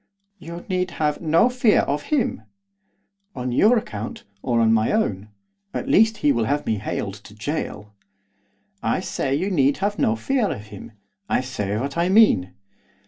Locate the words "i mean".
11.99-12.55